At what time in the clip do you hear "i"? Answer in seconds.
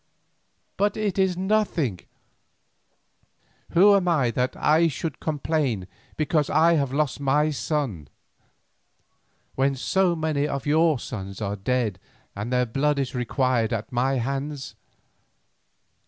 4.07-4.31, 4.57-4.87, 6.49-6.73